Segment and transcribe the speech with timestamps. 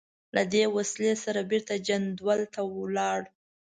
[0.35, 3.21] له دې وسلې سره بېرته جندول ته ولاړ.